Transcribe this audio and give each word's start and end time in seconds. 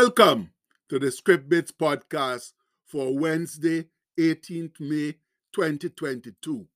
Welcome 0.00 0.52
to 0.90 1.00
the 1.00 1.10
Script 1.10 1.48
Bits 1.48 1.72
podcast 1.72 2.52
for 2.86 3.18
Wednesday, 3.18 3.86
18th 4.16 4.78
May 4.78 5.16
2022. 5.52 6.68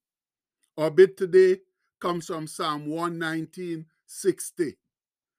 Our 0.76 0.90
bit 0.90 1.16
today 1.16 1.60
comes 2.00 2.26
from 2.26 2.48
Psalm 2.48 2.86
119, 2.86 3.86
60, 4.06 4.76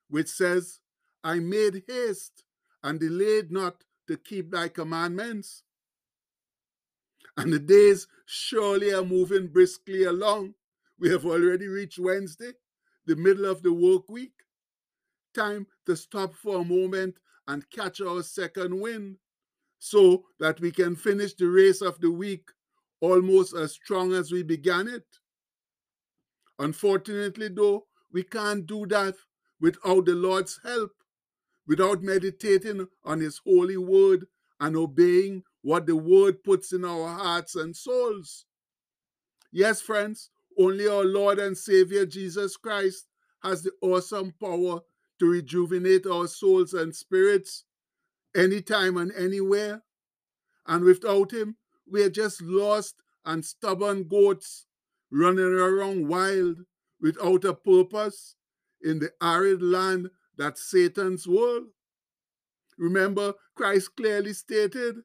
which 0.10 0.30
says, 0.30 0.80
I 1.26 1.40
made 1.40 1.84
haste 1.86 2.46
and 2.82 3.02
delayed 3.02 3.52
not 3.52 3.84
to 4.08 4.16
keep 4.16 4.52
thy 4.52 4.70
commandments. 4.70 5.64
And 7.36 7.52
the 7.52 7.60
days 7.60 8.08
surely 8.26 8.94
are 8.94 9.04
moving 9.04 9.48
briskly 9.48 10.06
along. 10.06 10.54
We 10.98 11.10
have 11.10 11.26
already 11.26 11.68
reached 11.68 12.00
Wednesday, 12.00 12.54
the 13.06 13.18
middle 13.18 13.44
of 13.44 13.62
the 13.62 13.74
work 13.74 14.08
week. 14.08 14.46
Time 15.36 15.68
to 15.86 15.98
stop 15.98 16.34
for 16.34 16.62
a 16.62 16.64
moment 16.64 17.16
and 17.48 17.70
catch 17.70 18.02
our 18.02 18.24
second 18.24 18.80
wind 18.80 19.18
so 19.80 20.24
that 20.40 20.60
we 20.62 20.72
can 20.72 20.96
finish 20.96 21.34
the 21.34 21.46
race 21.46 21.82
of 21.82 22.00
the 22.00 22.12
week 22.12 22.50
almost 23.02 23.54
as 23.56 23.74
strong 23.74 24.14
as 24.14 24.32
we 24.32 24.44
began 24.44 24.88
it. 24.88 25.06
Unfortunately, 26.60 27.50
though, 27.50 27.86
we 28.12 28.24
can't 28.24 28.66
do 28.66 28.86
that 28.88 29.16
without 29.60 30.06
the 30.06 30.16
Lord's 30.16 30.60
help, 30.64 30.92
without 31.68 32.02
meditating 32.02 32.88
on 33.04 33.20
His 33.20 33.42
holy 33.46 33.78
word 33.78 34.26
and 34.60 34.78
obeying 34.78 35.44
what 35.62 35.86
the 35.86 35.96
word 35.96 36.44
puts 36.44 36.72
in 36.72 36.86
our 36.86 37.10
hearts 37.10 37.56
and 37.56 37.76
souls. 37.76 38.46
Yes, 39.52 39.82
friends, 39.82 40.30
only 40.58 40.88
our 40.88 41.04
Lord 41.04 41.40
and 41.40 41.58
Savior 41.58 42.06
Jesus 42.06 42.56
Christ 42.56 43.08
has 43.42 43.64
the 43.64 43.72
awesome 43.82 44.34
power 44.40 44.82
to 45.24 45.30
rejuvenate 45.30 46.06
our 46.06 46.28
souls 46.28 46.74
and 46.74 46.94
spirits 46.94 47.64
anytime 48.36 48.98
and 48.98 49.10
anywhere. 49.14 49.82
And 50.68 50.84
without 50.84 51.32
Him, 51.32 51.56
we 51.90 52.04
are 52.04 52.10
just 52.10 52.42
lost 52.42 52.96
and 53.24 53.46
stubborn 53.46 54.06
goats 54.10 54.66
running 55.10 55.46
around 55.46 56.10
wild 56.10 56.58
without 57.00 57.46
a 57.46 57.54
purpose 57.54 58.36
in 58.82 59.00
the 59.00 59.12
arid 59.22 59.62
land 59.62 60.10
that's 60.38 60.70
Satan's 60.70 61.26
world. 61.26 61.68
Remember, 62.78 63.34
Christ 63.56 63.96
clearly 63.96 64.34
stated, 64.34 64.98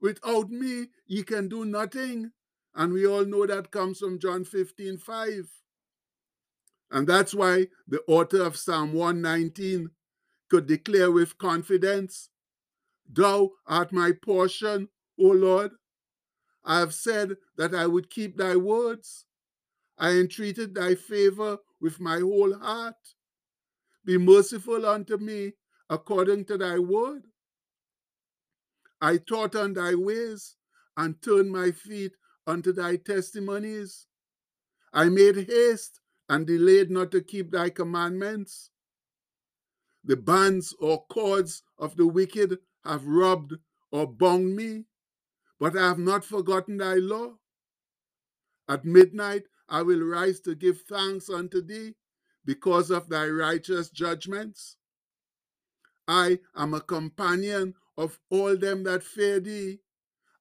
Without 0.00 0.50
me, 0.50 0.86
ye 1.06 1.24
can 1.24 1.48
do 1.48 1.64
nothing. 1.64 2.30
And 2.76 2.92
we 2.92 3.08
all 3.08 3.24
know 3.24 3.44
that 3.46 3.72
comes 3.72 3.98
from 3.98 4.20
John 4.20 4.44
15 4.44 4.98
5. 4.98 5.48
And 6.94 7.08
that's 7.08 7.34
why 7.34 7.66
the 7.88 8.02
author 8.06 8.40
of 8.42 8.56
Psalm 8.56 8.92
119 8.92 9.90
could 10.48 10.68
declare 10.68 11.10
with 11.10 11.36
confidence, 11.38 12.30
Thou 13.12 13.50
art 13.66 13.92
my 13.92 14.12
portion, 14.12 14.88
O 15.18 15.24
Lord. 15.24 15.72
I 16.64 16.78
have 16.78 16.94
said 16.94 17.34
that 17.56 17.74
I 17.74 17.88
would 17.88 18.10
keep 18.10 18.36
thy 18.36 18.54
words. 18.54 19.26
I 19.98 20.10
entreated 20.10 20.72
thy 20.72 20.94
favor 20.94 21.58
with 21.80 21.98
my 21.98 22.20
whole 22.20 22.56
heart. 22.56 22.94
Be 24.04 24.16
merciful 24.16 24.86
unto 24.86 25.16
me 25.16 25.54
according 25.90 26.44
to 26.44 26.56
thy 26.56 26.78
word. 26.78 27.24
I 29.00 29.16
taught 29.16 29.56
on 29.56 29.74
thy 29.74 29.96
ways 29.96 30.54
and 30.96 31.20
turned 31.20 31.50
my 31.50 31.72
feet 31.72 32.12
unto 32.46 32.72
thy 32.72 32.96
testimonies. 32.96 34.06
I 34.92 35.08
made 35.08 35.48
haste 35.48 36.00
and 36.28 36.46
delayed 36.46 36.90
not 36.90 37.10
to 37.12 37.20
keep 37.20 37.50
thy 37.50 37.70
commandments. 37.70 38.70
The 40.04 40.16
bands 40.16 40.74
or 40.80 41.04
cords 41.06 41.62
of 41.78 41.96
the 41.96 42.06
wicked 42.06 42.58
have 42.84 43.06
robbed 43.06 43.54
or 43.90 44.06
bound 44.06 44.54
me, 44.54 44.84
but 45.58 45.76
I 45.76 45.88
have 45.88 45.98
not 45.98 46.24
forgotten 46.24 46.78
thy 46.78 46.94
law. 46.94 47.34
At 48.68 48.84
midnight 48.84 49.44
I 49.68 49.82
will 49.82 50.00
rise 50.00 50.40
to 50.40 50.54
give 50.54 50.82
thanks 50.82 51.30
unto 51.30 51.62
thee 51.62 51.94
because 52.44 52.90
of 52.90 53.08
thy 53.08 53.28
righteous 53.28 53.90
judgments. 53.90 54.76
I 56.06 56.40
am 56.54 56.74
a 56.74 56.80
companion 56.80 57.74
of 57.96 58.18
all 58.30 58.56
them 58.56 58.84
that 58.84 59.02
fear 59.02 59.40
thee, 59.40 59.80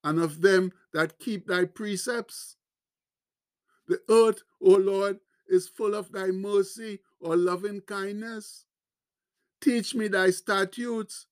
and 0.04 0.20
of 0.20 0.42
them 0.42 0.74
that 0.94 1.20
keep 1.20 1.48
thy 1.48 1.66
precepts. 1.66 2.58
The 3.88 4.02
earth, 4.10 4.42
O 4.62 4.72
Lord, 4.72 5.20
is 5.48 5.68
full 5.68 5.96
of 5.96 6.12
thy 6.12 6.28
mercy 6.28 7.00
or 7.20 7.36
loving 7.36 7.82
kindness. 7.82 8.66
Teach 9.62 9.96
me 9.96 10.08
thy 10.08 10.32
statutes. 10.32 11.28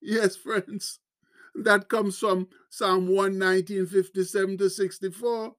Yes, 0.00 0.36
friends, 0.46 0.98
that 1.54 1.88
comes 1.88 2.18
from 2.18 2.48
Psalm 2.68 3.08
119, 3.08 3.86
57 3.86 4.58
to 4.58 4.70
64. 4.70 5.54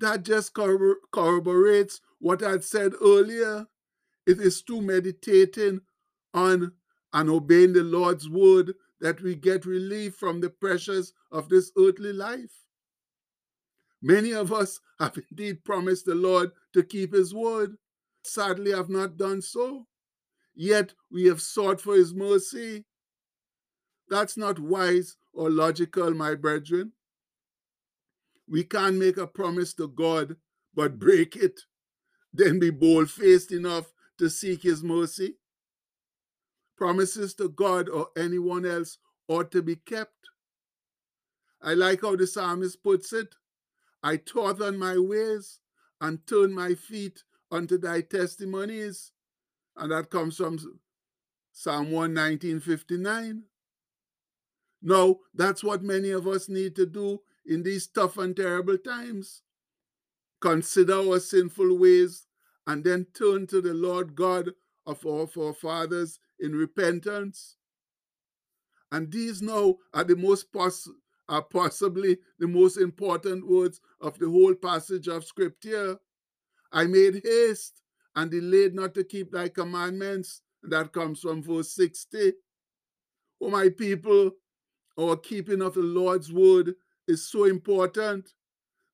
That 0.00 0.22
just 0.22 0.54
corroborates 0.54 2.00
what 2.20 2.42
I'd 2.42 2.64
said 2.64 2.92
earlier. 3.00 3.66
It 4.26 4.40
is 4.40 4.60
through 4.60 4.82
meditating 4.82 5.80
on 6.34 6.72
and 7.12 7.30
obeying 7.30 7.72
the 7.72 7.82
Lord's 7.82 8.28
word 8.28 8.74
that 9.00 9.20
we 9.22 9.34
get 9.34 9.64
relief 9.64 10.14
from 10.16 10.40
the 10.40 10.50
pressures 10.50 11.12
of 11.32 11.48
this 11.48 11.72
earthly 11.78 12.12
life. 12.12 12.67
Many 14.02 14.32
of 14.32 14.52
us 14.52 14.80
have 15.00 15.18
indeed 15.30 15.64
promised 15.64 16.06
the 16.06 16.14
Lord 16.14 16.50
to 16.74 16.82
keep 16.82 17.12
his 17.12 17.34
word, 17.34 17.76
sadly 18.24 18.72
have 18.72 18.88
not 18.88 19.16
done 19.16 19.42
so. 19.42 19.86
Yet 20.54 20.94
we 21.10 21.26
have 21.26 21.40
sought 21.40 21.80
for 21.80 21.94
his 21.94 22.12
mercy. 22.12 22.84
That's 24.08 24.36
not 24.36 24.58
wise 24.58 25.16
or 25.32 25.50
logical, 25.50 26.12
my 26.14 26.34
brethren. 26.34 26.92
We 28.48 28.64
can't 28.64 28.96
make 28.96 29.18
a 29.18 29.26
promise 29.26 29.74
to 29.74 29.88
God 29.88 30.36
but 30.74 30.98
break 30.98 31.36
it, 31.36 31.60
then 32.32 32.58
be 32.58 32.70
bold 32.70 33.10
faced 33.10 33.52
enough 33.52 33.92
to 34.18 34.30
seek 34.30 34.62
his 34.62 34.82
mercy. 34.82 35.36
Promises 36.76 37.34
to 37.34 37.48
God 37.48 37.88
or 37.88 38.08
anyone 38.16 38.64
else 38.64 38.98
ought 39.26 39.50
to 39.52 39.62
be 39.62 39.76
kept. 39.76 40.14
I 41.60 41.74
like 41.74 42.02
how 42.02 42.16
the 42.16 42.26
psalmist 42.26 42.82
puts 42.82 43.12
it 43.12 43.34
I 44.02 44.16
taught 44.16 44.60
on 44.62 44.78
my 44.78 44.98
ways 44.98 45.60
and 46.00 46.26
turned 46.26 46.54
my 46.54 46.74
feet 46.74 47.24
unto 47.50 47.78
thy 47.78 48.02
testimonies. 48.02 49.12
And 49.76 49.92
that 49.92 50.10
comes 50.10 50.36
from 50.36 50.58
Psalm 51.52 51.88
119.59. 51.88 53.42
Now, 54.80 55.16
that's 55.34 55.64
what 55.64 55.82
many 55.82 56.10
of 56.10 56.26
us 56.26 56.48
need 56.48 56.76
to 56.76 56.86
do 56.86 57.20
in 57.44 57.62
these 57.62 57.86
tough 57.86 58.18
and 58.18 58.36
terrible 58.36 58.78
times. 58.78 59.42
Consider 60.40 60.94
our 60.94 61.18
sinful 61.18 61.78
ways 61.78 62.26
and 62.66 62.84
then 62.84 63.06
turn 63.12 63.46
to 63.48 63.60
the 63.60 63.74
Lord 63.74 64.14
God 64.14 64.50
of 64.86 65.04
our 65.04 65.26
forefathers 65.26 66.20
in 66.38 66.54
repentance. 66.54 67.56
And 68.92 69.10
these 69.10 69.42
now 69.42 69.76
are 69.92 70.04
the 70.04 70.16
most 70.16 70.52
pos- 70.52 70.88
are 71.28 71.42
possibly 71.42 72.18
the 72.38 72.48
most 72.48 72.76
important 72.78 73.46
words 73.46 73.80
of 74.00 74.18
the 74.18 74.28
whole 74.28 74.54
passage 74.54 75.08
of 75.08 75.24
Scripture. 75.24 75.98
I 76.72 76.86
made 76.86 77.20
haste 77.24 77.82
and 78.16 78.30
delayed 78.30 78.74
not 78.74 78.94
to 78.94 79.04
keep 79.04 79.32
thy 79.32 79.48
commandments. 79.48 80.42
That 80.62 80.92
comes 80.92 81.20
from 81.20 81.42
verse 81.42 81.72
60. 81.74 82.32
Oh, 83.40 83.50
my 83.50 83.68
people, 83.68 84.32
our 84.98 85.16
keeping 85.16 85.62
of 85.62 85.74
the 85.74 85.80
Lord's 85.80 86.32
word 86.32 86.74
is 87.06 87.30
so 87.30 87.44
important 87.44 88.30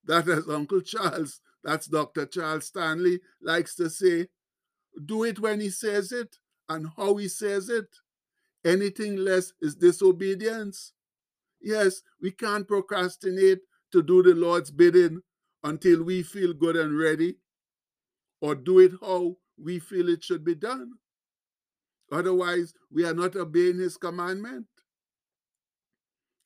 that, 0.05 0.29
as 0.29 0.49
Uncle 0.49 0.83
Charles, 0.83 1.41
that's 1.63 1.87
Dr. 1.87 2.27
Charles 2.27 2.67
Stanley, 2.67 3.21
likes 3.41 3.75
to 3.77 3.89
say, 3.89 4.29
do 5.07 5.25
it 5.25 5.41
when 5.41 5.61
he 5.61 5.71
says 5.71 6.13
it 6.13 6.37
and 6.69 6.89
how 6.97 7.17
he 7.17 7.29
says 7.29 7.69
it. 7.69 7.89
Anything 8.65 9.17
less 9.17 9.53
is 9.61 9.75
disobedience. 9.75 10.94
Yes, 11.65 12.03
we 12.21 12.31
can't 12.31 12.69
procrastinate 12.69 13.61
to 13.91 14.03
do 14.03 14.23
the 14.23 14.35
Lord's 14.35 14.71
bidding 14.71 15.23
until 15.63 16.03
we 16.05 16.23
feel 16.23 16.53
good 16.53 16.77
and 16.77 16.97
ready, 16.99 17.39
or 18.43 18.55
do 18.55 18.81
it 18.81 18.93
how 19.01 19.37
we 19.57 19.79
feel 19.79 20.11
it 20.11 20.23
should 20.23 20.45
be 20.45 20.55
done. 20.55 20.93
Otherwise, 22.13 22.75
we 22.93 23.07
are 23.07 23.15
not 23.15 23.35
obeying 23.35 23.79
His 23.79 23.97
commandment. 23.97 24.67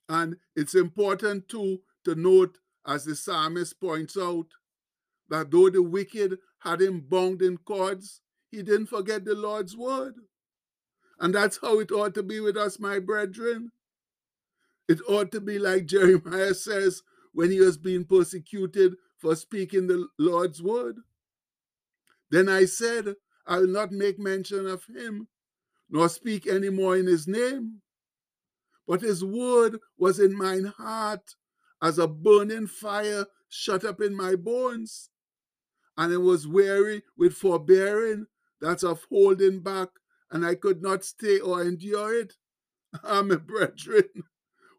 And 0.09 0.37
it's 0.55 0.77
important 0.77 1.49
too 1.49 1.81
to 2.05 2.15
note, 2.15 2.59
as 2.87 3.05
the 3.05 3.17
psalmist 3.17 3.81
points 3.81 4.17
out, 4.17 4.47
that 5.29 5.51
though 5.51 5.69
the 5.69 5.83
wicked 5.83 6.39
had 6.61 6.81
him 6.81 7.01
bound 7.01 7.43
in 7.43 7.59
cords, 7.59 8.21
he 8.51 8.63
didn't 8.63 8.87
forget 8.87 9.25
the 9.25 9.35
Lord's 9.35 9.77
word. 9.77 10.15
And 11.19 11.35
that's 11.35 11.59
how 11.61 11.81
it 11.81 11.91
ought 11.91 12.15
to 12.15 12.23
be 12.23 12.39
with 12.39 12.57
us, 12.57 12.79
my 12.79 13.01
brethren. 13.01 13.73
It 14.89 15.01
ought 15.09 15.31
to 15.33 15.41
be 15.41 15.59
like 15.59 15.87
Jeremiah 15.87 16.55
says 16.55 17.03
when 17.33 17.51
he 17.51 17.61
was 17.61 17.77
being 17.79 18.05
persecuted 18.05 18.97
for 19.19 19.37
speaking 19.37 19.87
the 19.87 20.09
Lord's 20.19 20.63
word. 20.63 20.97
Then 22.31 22.49
I 22.49 22.65
said, 22.65 23.15
I 23.47 23.59
will 23.59 23.69
not 23.69 23.93
make 23.93 24.19
mention 24.19 24.67
of 24.67 24.85
him, 24.85 25.29
nor 25.91 26.09
speak 26.09 26.47
any 26.47 26.71
more 26.71 26.97
in 26.97 27.07
his 27.07 27.27
name. 27.27 27.81
But 28.87 29.03
his 29.03 29.25
word 29.25 29.79
was 29.99 30.19
in 30.19 30.37
mine 30.37 30.73
heart 30.77 31.35
as 31.83 31.99
a 31.99 32.09
burning 32.09 32.67
fire 32.67 33.27
shut 33.49 33.85
up 33.85 34.01
in 34.01 34.17
my 34.17 34.35
bones. 34.35 35.11
And 35.97 36.13
I 36.13 36.17
was 36.17 36.47
weary 36.47 37.03
with 37.17 37.35
forbearing, 37.35 38.27
that's 38.61 38.83
of 38.83 39.05
holding 39.11 39.61
back, 39.61 39.89
and 40.31 40.45
I 40.47 40.55
could 40.55 40.83
not 40.83 41.05
stay 41.05 41.39
or 41.41 41.63
endure 41.63 42.21
it. 42.21 42.35
Amen, 43.05 43.43
brethren. 43.47 44.05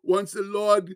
Once 0.04 0.32
the 0.32 0.42
Lord 0.42 0.96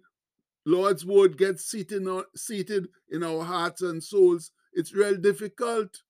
Lord's 0.65 1.05
word 1.05 1.37
gets 1.37 1.65
seated, 1.65 2.07
seated 2.35 2.87
in 3.11 3.23
our 3.23 3.43
hearts 3.43 3.81
and 3.81 4.01
souls, 4.01 4.51
it's 4.73 4.93
real 4.93 5.17
difficult, 5.17 6.01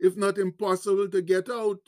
if 0.00 0.16
not 0.16 0.38
impossible, 0.38 1.08
to 1.08 1.20
get 1.20 1.50
out. 1.50 1.80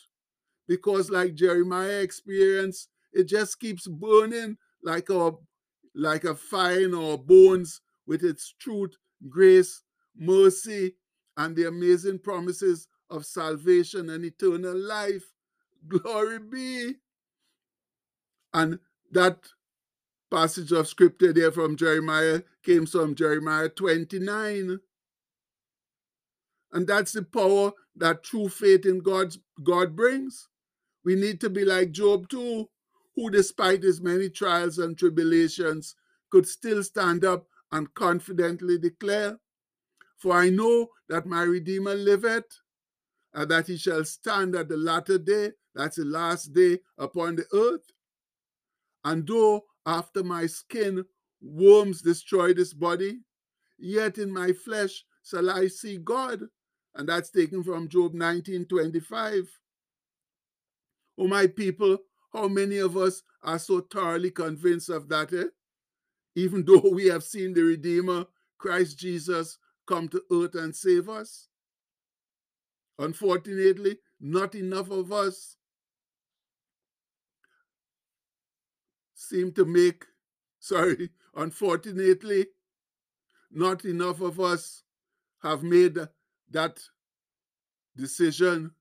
Because, 0.68 1.10
like 1.10 1.34
Jeremiah 1.34 2.00
experienced, 2.00 2.88
it 3.12 3.24
just 3.24 3.58
keeps 3.58 3.88
burning 3.88 4.58
like 4.82 5.08
a 5.10 5.32
like 5.94 6.24
a 6.24 6.34
fire 6.34 6.80
in 6.80 6.94
our 6.94 7.18
bones 7.18 7.80
with 8.06 8.22
its 8.22 8.54
truth, 8.60 8.96
grace, 9.28 9.82
mercy, 10.16 10.94
and 11.36 11.56
the 11.56 11.66
amazing 11.66 12.18
promises 12.18 12.86
of 13.08 13.26
salvation 13.26 14.10
and 14.10 14.24
eternal 14.24 14.76
life. 14.76 15.24
Glory 15.88 16.38
be. 16.38 16.94
And 18.54 18.78
that 19.10 19.38
passage 20.31 20.73
of 20.73 20.88
scripture 20.88 21.32
there 21.32 21.53
from 21.53 21.77
Jeremiah 21.77 22.43
came 22.62 22.87
from 22.87 23.15
Jeremiah 23.15 23.69
29. 23.69 24.81
And 26.73 26.87
that's 26.87 27.12
the 27.12 27.23
power 27.23 27.73
that 27.97 28.23
true 28.23 28.49
faith 28.49 28.87
in 28.87 29.00
God's 29.00 29.38
God 29.62 29.97
brings. 29.97 30.49
We 31.05 31.17
need 31.17 31.41
to 31.41 31.50
be 31.50 31.65
like 31.65 31.93
Job 31.93 32.29
too, 32.29 32.69
who 33.17 33.31
despite 33.31 33.82
his 33.82 34.00
many 34.00 34.31
trials 34.31 34.79
and 34.79 34.97
tribulations 34.97 35.97
could 36.31 36.47
still 36.47 36.82
stand 36.82 37.25
up 37.25 37.47
and 37.73 37.93
confidently 37.94 38.79
declare, 38.79 39.38
For 40.17 40.35
I 40.35 40.50
know 40.50 40.88
that 41.09 41.27
my 41.27 41.43
Redeemer 41.43 41.94
liveth, 41.94 42.61
and 43.32 43.50
that 43.50 43.67
he 43.67 43.77
shall 43.77 44.05
stand 44.05 44.55
at 44.55 44.69
the 44.69 44.77
latter 44.77 45.19
day, 45.19 45.53
that's 45.75 45.97
the 45.97 46.05
last 46.05 46.53
day 46.53 46.81
upon 46.99 47.37
the 47.37 47.47
earth. 47.53 47.85
And 49.05 49.27
though 49.27 49.65
after 49.87 50.23
my 50.23 50.47
skin 50.47 51.05
worms 51.41 52.03
destroy 52.03 52.53
this 52.53 52.73
body, 52.73 53.21
yet 53.79 54.19
in 54.19 54.32
my 54.32 54.53
flesh 54.53 55.05
shall 55.25 55.50
I 55.50 55.69
see 55.69 55.99
God. 55.99 56.43
And 56.94 57.09
that's 57.09 57.31
taken 57.31 57.62
from 57.62 57.88
Job 57.88 58.15
19 58.15 58.67
25. 58.67 59.49
Oh, 61.19 61.29
my 61.29 61.47
people, 61.47 61.99
how 62.32 62.49
many 62.49 62.79
of 62.79 62.97
us 62.97 63.23
are 63.43 63.59
so 63.59 63.81
thoroughly 63.81 64.31
convinced 64.31 64.88
of 64.88 65.09
that, 65.09 65.32
eh? 65.32 65.44
Even 66.35 66.65
though 66.67 66.91
we 66.93 67.06
have 67.06 67.23
seen 67.23 67.53
the 67.53 67.62
Redeemer, 67.62 68.27
Christ 68.59 68.99
Jesus, 68.99 69.59
come 69.87 70.09
to 70.09 70.23
earth 70.32 70.55
and 70.55 70.75
save 70.75 71.09
us? 71.09 71.49
Unfortunately, 72.99 73.99
not 74.21 74.55
enough 74.55 74.91
of 74.91 75.12
us 75.12 75.56
seem 79.20 79.52
to 79.52 79.64
make, 79.64 80.06
sorry, 80.58 81.11
unfortunately, 81.34 82.46
not 83.50 83.84
enough 83.84 84.20
of 84.20 84.40
us 84.40 84.82
have 85.43 85.62
made 85.62 85.99
that 86.50 86.81
decision 87.96 88.72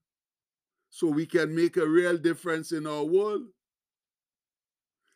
so 0.90 1.08
we 1.08 1.26
can 1.26 1.54
make 1.56 1.78
a 1.78 1.88
real 1.88 2.18
difference 2.18 2.72
in 2.72 2.88
our 2.88 3.04
world. 3.04 3.48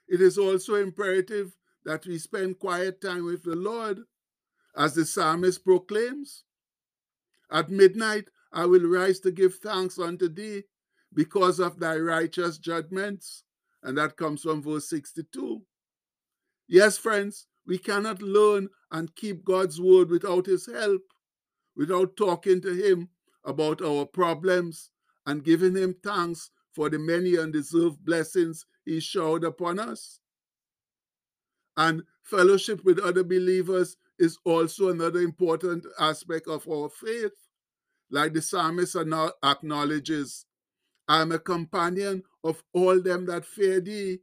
It 0.07 0.21
is 0.21 0.37
also 0.37 0.75
imperative 0.75 1.55
that 1.85 2.05
we 2.05 2.17
spend 2.17 2.59
quiet 2.59 3.01
time 3.01 3.25
with 3.25 3.43
the 3.43 3.55
Lord, 3.55 3.99
as 4.75 4.95
the 4.95 5.05
psalmist 5.05 5.63
proclaims. 5.63 6.43
At 7.51 7.69
midnight, 7.69 8.25
I 8.51 8.65
will 8.65 8.87
rise 8.87 9.19
to 9.21 9.31
give 9.31 9.55
thanks 9.55 9.99
unto 9.99 10.29
thee 10.29 10.63
because 11.13 11.59
of 11.59 11.79
thy 11.79 11.97
righteous 11.97 12.57
judgments. 12.57 13.43
And 13.83 13.97
that 13.97 14.17
comes 14.17 14.41
from 14.41 14.63
verse 14.63 14.89
62. 14.89 15.61
Yes, 16.67 16.97
friends, 16.97 17.47
we 17.67 17.77
cannot 17.77 18.21
learn 18.21 18.69
and 18.91 19.15
keep 19.15 19.43
God's 19.45 19.79
word 19.79 20.09
without 20.09 20.45
his 20.45 20.65
help, 20.65 21.01
without 21.75 22.15
talking 22.15 22.61
to 22.61 22.73
him 22.73 23.09
about 23.45 23.81
our 23.81 24.05
problems 24.05 24.89
and 25.25 25.43
giving 25.43 25.75
him 25.75 25.95
thanks 26.03 26.49
for 26.73 26.89
the 26.89 26.99
many 26.99 27.37
undeserved 27.37 28.03
blessings 28.03 28.65
he 28.85 28.99
showered 28.99 29.43
upon 29.43 29.79
us. 29.79 30.19
And 31.77 32.03
fellowship 32.23 32.83
with 32.83 32.99
other 32.99 33.23
believers 33.23 33.97
is 34.19 34.37
also 34.45 34.89
another 34.89 35.19
important 35.19 35.85
aspect 35.99 36.47
of 36.47 36.67
our 36.67 36.89
faith. 36.89 37.33
Like 38.11 38.33
the 38.33 38.41
psalmist 38.41 38.95
acknowledges, 38.95 40.45
I 41.07 41.21
am 41.21 41.31
a 41.31 41.39
companion 41.39 42.23
of 42.43 42.63
all 42.73 43.01
them 43.01 43.25
that 43.27 43.45
fear 43.45 43.79
thee, 43.79 44.19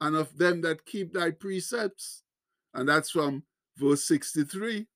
and 0.00 0.16
of 0.16 0.36
them 0.36 0.60
that 0.62 0.84
keep 0.86 1.12
thy 1.12 1.30
precepts. 1.30 2.22
And 2.74 2.88
that's 2.88 3.10
from 3.10 3.44
verse 3.76 4.04
63. 4.04 4.86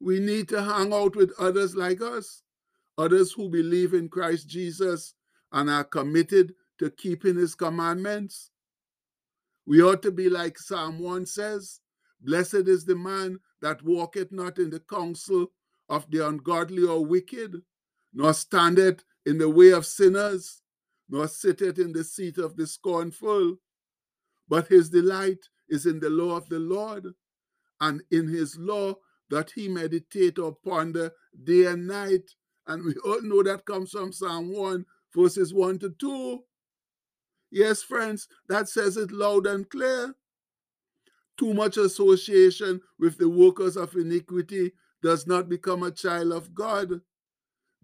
We 0.00 0.20
need 0.20 0.48
to 0.50 0.62
hang 0.62 0.92
out 0.92 1.16
with 1.16 1.32
others 1.38 1.74
like 1.74 2.00
us, 2.00 2.42
others 2.98 3.32
who 3.32 3.48
believe 3.48 3.94
in 3.94 4.08
Christ 4.08 4.48
Jesus 4.48 5.14
and 5.52 5.70
are 5.70 5.84
committed 5.84 6.54
to 6.78 6.90
keeping 6.90 7.36
his 7.36 7.54
commandments. 7.54 8.50
We 9.66 9.82
ought 9.82 10.02
to 10.02 10.12
be 10.12 10.28
like 10.28 10.58
Psalm 10.58 10.98
1 10.98 11.26
says 11.26 11.80
Blessed 12.20 12.68
is 12.68 12.84
the 12.84 12.96
man 12.96 13.38
that 13.62 13.82
walketh 13.82 14.32
not 14.32 14.58
in 14.58 14.70
the 14.70 14.80
counsel 14.80 15.52
of 15.88 16.10
the 16.10 16.26
ungodly 16.26 16.84
or 16.84 17.04
wicked, 17.04 17.62
nor 18.12 18.32
standeth 18.32 19.04
in 19.24 19.38
the 19.38 19.48
way 19.48 19.70
of 19.70 19.86
sinners, 19.86 20.62
nor 21.08 21.28
sitteth 21.28 21.78
in 21.78 21.92
the 21.92 22.04
seat 22.04 22.38
of 22.38 22.56
the 22.56 22.66
scornful. 22.66 23.56
But 24.48 24.68
his 24.68 24.90
delight 24.90 25.48
is 25.68 25.86
in 25.86 26.00
the 26.00 26.10
law 26.10 26.36
of 26.36 26.48
the 26.48 26.58
Lord, 26.58 27.14
and 27.80 28.02
in 28.10 28.28
his 28.28 28.56
law 28.56 28.94
that 29.30 29.50
he 29.54 29.68
meditate 29.68 30.38
or 30.38 30.56
ponder 30.64 31.12
day 31.44 31.66
and 31.66 31.86
night. 31.86 32.30
And 32.66 32.84
we 32.84 32.94
all 33.04 33.22
know 33.22 33.42
that 33.42 33.64
comes 33.64 33.90
from 33.90 34.12
Psalm 34.12 34.52
1, 34.52 34.84
verses 35.14 35.52
1 35.52 35.80
to 35.80 35.90
2. 35.90 36.40
Yes, 37.50 37.82
friends, 37.82 38.28
that 38.48 38.68
says 38.68 38.96
it 38.96 39.12
loud 39.12 39.46
and 39.46 39.68
clear. 39.68 40.14
Too 41.38 41.54
much 41.54 41.76
association 41.76 42.80
with 42.98 43.18
the 43.18 43.28
workers 43.28 43.76
of 43.76 43.94
iniquity 43.94 44.72
does 45.02 45.26
not 45.26 45.48
become 45.48 45.82
a 45.82 45.90
child 45.90 46.32
of 46.32 46.54
God 46.54 47.00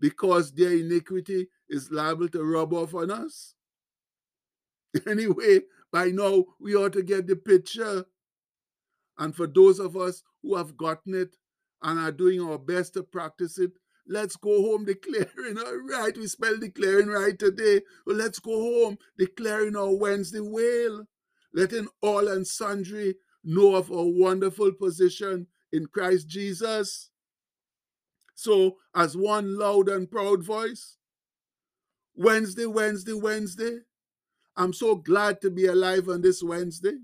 because 0.02 0.50
their 0.50 0.72
iniquity 0.72 1.46
is 1.70 1.92
liable 1.92 2.28
to 2.28 2.42
rub 2.42 2.74
off 2.74 2.92
on 2.94 3.10
us. 3.10 3.54
Anyway, 5.06 5.60
by 5.90 6.06
now 6.06 6.44
we 6.60 6.74
ought 6.74 6.92
to 6.92 7.02
get 7.02 7.26
the 7.26 7.36
picture. 7.36 8.04
And 9.16 9.34
for 9.34 9.46
those 9.46 9.78
of 9.78 9.96
us 9.96 10.22
who 10.42 10.56
have 10.56 10.76
gotten 10.76 11.14
it 11.14 11.36
and 11.82 11.98
are 11.98 12.12
doing 12.12 12.42
our 12.42 12.58
best 12.58 12.92
to 12.94 13.02
practice 13.04 13.58
it, 13.58 13.70
let's 14.06 14.36
go 14.36 14.60
home 14.60 14.84
declaring, 14.92 15.56
all 15.56 15.78
right, 15.88 16.14
we 16.18 16.26
spell 16.26 16.58
declaring 16.58 17.08
right 17.08 17.38
today. 17.38 17.80
Well, 18.04 18.16
let's 18.16 18.40
go 18.40 18.50
home 18.50 18.98
declaring 19.16 19.76
our 19.76 19.96
Wednesday 19.96 20.40
wail, 20.40 21.06
letting 21.54 21.88
all 22.02 22.28
and 22.28 22.46
sundry 22.46 23.14
know 23.44 23.76
of 23.76 23.90
our 23.90 24.04
wonderful 24.04 24.72
position 24.72 25.46
in 25.72 25.86
Christ 25.86 26.28
Jesus. 26.28 27.11
So, 28.34 28.78
as 28.94 29.16
one 29.16 29.58
loud 29.58 29.88
and 29.88 30.10
proud 30.10 30.44
voice, 30.44 30.96
Wednesday, 32.14 32.66
Wednesday, 32.66 33.12
Wednesday, 33.12 33.78
I'm 34.56 34.72
so 34.72 34.96
glad 34.96 35.40
to 35.42 35.50
be 35.50 35.66
alive 35.66 36.08
on 36.08 36.22
this 36.22 36.42
Wednesday. 36.42 36.96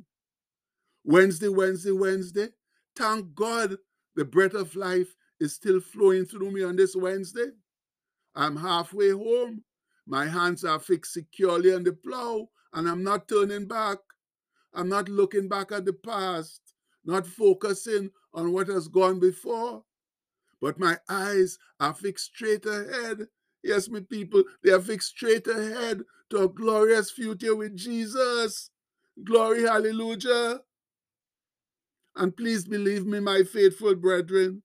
Wednesday, 1.04 1.48
Wednesday, 1.48 1.92
Wednesday. 1.92 2.48
Thank 2.96 3.34
God 3.34 3.76
the 4.16 4.24
breath 4.24 4.54
of 4.54 4.74
life 4.76 5.14
is 5.40 5.54
still 5.54 5.80
flowing 5.80 6.24
through 6.26 6.50
me 6.50 6.62
on 6.64 6.76
this 6.76 6.94
Wednesday. 6.96 7.50
I'm 8.34 8.56
halfway 8.56 9.10
home. 9.10 9.62
My 10.06 10.26
hands 10.26 10.64
are 10.64 10.78
fixed 10.78 11.12
securely 11.12 11.72
on 11.72 11.84
the 11.84 11.92
plow, 11.92 12.48
and 12.72 12.88
I'm 12.88 13.02
not 13.04 13.28
turning 13.28 13.66
back. 13.66 13.98
I'm 14.74 14.88
not 14.88 15.08
looking 15.08 15.48
back 15.48 15.72
at 15.72 15.84
the 15.84 15.92
past, 15.92 16.60
not 17.04 17.26
focusing 17.26 18.10
on 18.34 18.52
what 18.52 18.68
has 18.68 18.88
gone 18.88 19.20
before 19.20 19.84
but 20.60 20.78
my 20.78 20.98
eyes 21.08 21.58
are 21.80 21.94
fixed 21.94 22.26
straight 22.34 22.66
ahead. 22.66 23.26
Yes, 23.62 23.88
my 23.88 24.00
people, 24.00 24.44
they 24.62 24.70
are 24.70 24.80
fixed 24.80 25.10
straight 25.10 25.46
ahead 25.46 26.02
to 26.30 26.44
a 26.44 26.48
glorious 26.48 27.10
future 27.10 27.56
with 27.56 27.76
Jesus. 27.76 28.70
Glory, 29.24 29.62
hallelujah. 29.62 30.60
And 32.16 32.36
please 32.36 32.64
believe 32.64 33.06
me, 33.06 33.20
my 33.20 33.42
faithful 33.42 33.94
brethren, 33.94 34.62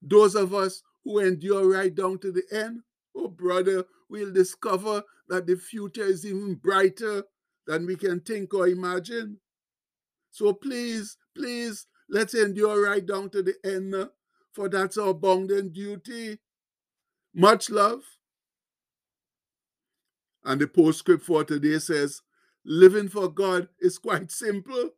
those 0.00 0.34
of 0.34 0.54
us 0.54 0.82
who 1.04 1.18
endure 1.18 1.70
right 1.70 1.94
down 1.94 2.18
to 2.20 2.32
the 2.32 2.42
end, 2.52 2.80
oh 3.16 3.28
brother, 3.28 3.84
we'll 4.08 4.32
discover 4.32 5.02
that 5.28 5.46
the 5.46 5.56
future 5.56 6.04
is 6.04 6.24
even 6.24 6.54
brighter 6.54 7.24
than 7.66 7.86
we 7.86 7.96
can 7.96 8.20
think 8.20 8.54
or 8.54 8.68
imagine. 8.68 9.38
So 10.30 10.52
please, 10.52 11.16
please, 11.36 11.86
let's 12.08 12.34
endure 12.34 12.82
right 12.84 13.04
down 13.04 13.30
to 13.30 13.42
the 13.42 13.54
end, 13.64 13.94
for 14.58 14.68
that's 14.68 14.98
our 14.98 15.14
bounden 15.14 15.68
duty. 15.68 16.40
Much 17.32 17.70
love. 17.70 18.00
And 20.44 20.60
the 20.60 20.66
postscript 20.66 21.24
for 21.24 21.44
today 21.44 21.78
says, 21.78 22.22
living 22.64 23.08
for 23.08 23.28
God 23.28 23.68
is 23.78 23.98
quite 23.98 24.32
simple. 24.32 24.90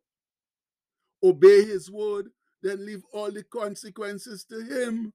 Obey 1.23 1.63
his 1.63 1.91
word, 1.91 2.29
then 2.63 2.83
leave 2.83 3.03
all 3.13 3.29
the 3.29 3.43
consequences 3.43 4.43
to 4.45 4.63
him. 4.63 5.13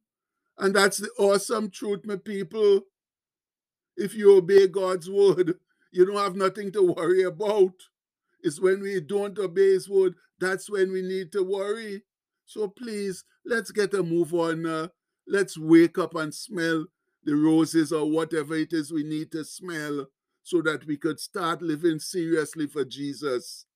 And 0.59 0.76
that's 0.76 0.99
the 0.99 1.11
awesome 1.19 1.69
truth, 1.69 2.03
my 2.05 2.15
people. 2.15 2.83
If 3.97 4.15
you 4.15 4.37
obey 4.37 4.69
God's 4.69 5.11
word, 5.11 5.55
you 5.91 6.07
don't 6.07 6.19
have 6.19 6.37
nothing 6.37 6.71
to 6.71 6.93
worry 6.93 7.25
about. 7.25 7.73
It's 8.43 8.61
when 8.61 8.81
we 8.81 9.00
don't 9.00 9.37
obey 9.41 9.73
his 9.73 9.88
word, 9.88 10.15
that's 10.38 10.71
when 10.71 10.93
we 10.93 11.03
need 11.03 11.33
to 11.33 11.43
worry. 11.43 12.05
So 12.45 12.69
please, 12.69 13.25
let's 13.47 13.71
get 13.71 13.95
a 13.95 14.03
move 14.03 14.35
on. 14.35 14.67
Uh, 14.67 14.88
let's 15.26 15.57
wake 15.57 15.99
up 15.99 16.15
and 16.15 16.35
smell 16.35 16.87
the 17.25 17.35
roses 17.35 17.93
or 17.93 18.11
whatever 18.11 18.55
it 18.55 18.73
is 18.73 18.93
we 18.93 19.03
need 19.03 19.33
to 19.33 19.45
smell 19.45 20.07
so 20.43 20.62
that 20.62 20.87
we 20.87 20.97
could 20.97 21.19
start 21.19 21.62
living 21.62 21.99
seriously 21.99 22.67
for 22.67 22.85
Jesus. 22.85 23.67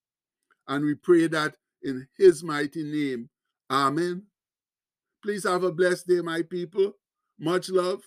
And 0.69 0.85
we 0.85 0.95
pray 0.95 1.27
that 1.29 1.57
in 1.83 2.07
his 2.17 2.45
mighty 2.45 2.85
name. 2.85 3.29
Amen. 3.71 4.25
Please 5.23 5.45
have 5.45 5.65
a 5.65 5.73
blessed 5.73 6.07
day, 6.07 6.21
my 6.21 6.43
people. 6.43 6.93
Much 7.39 7.71
love. 7.71 8.03